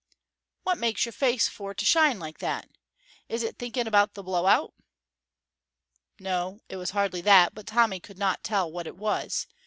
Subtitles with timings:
[0.63, 2.67] "What makes your face for to shine like that?
[3.29, 4.73] Is it thinking about the blow out?"
[6.19, 9.45] No, it was hardly that, but Tommy could not tell what it was.